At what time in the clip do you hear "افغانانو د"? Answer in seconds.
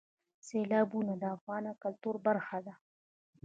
1.35-1.79